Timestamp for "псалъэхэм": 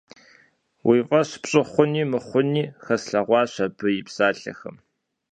4.05-4.75